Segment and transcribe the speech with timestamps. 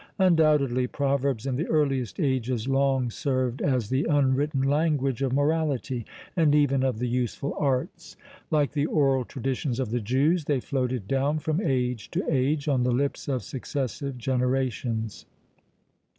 [0.17, 6.55] Undoubtedly proverbs in the earliest ages long served as the unwritten language of morality, and
[6.55, 8.17] even of the useful arts;
[8.49, 12.81] like the oral traditions of the Jews, they floated down from age to age on
[12.81, 15.27] the lips of successive generations.